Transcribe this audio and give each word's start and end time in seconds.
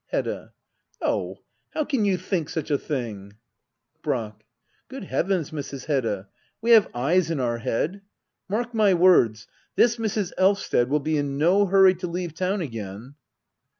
Hedda. 0.07 0.51
Oh, 0.99 1.43
how 1.75 1.85
can 1.85 2.05
you 2.05 2.17
think 2.17 2.49
such 2.49 2.71
a 2.71 2.79
thing! 2.79 3.33
Brack. 4.01 4.45
Good 4.87 5.03
heavens, 5.03 5.51
Mrs. 5.51 5.85
Hedda— 5.85 6.27
we 6.59 6.71
have 6.71 6.89
eyes 6.95 7.29
in 7.29 7.39
our 7.39 7.59
head. 7.59 8.01
Mark 8.49 8.73
my 8.73 8.95
words! 8.95 9.47
This 9.75 9.97
Mrs. 9.97 10.31
Elvsted 10.39 10.87
will 10.89 11.01
be 11.01 11.17
in 11.17 11.37
no 11.37 11.67
hurry 11.67 11.93
to 11.93 12.07
leave 12.07 12.33
town 12.33 12.61
again. 12.61 13.13